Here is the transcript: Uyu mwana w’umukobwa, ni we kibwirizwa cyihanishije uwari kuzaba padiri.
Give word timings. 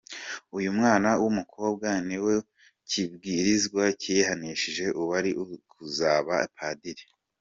Uyu 0.57 0.69
mwana 0.77 1.09
w’umukobwa, 1.21 1.87
ni 2.07 2.17
we 2.23 2.33
kibwirizwa 2.89 3.83
cyihanishije 4.01 4.85
uwari 4.99 5.31
kuzaba 5.71 6.35
padiri. 6.57 7.03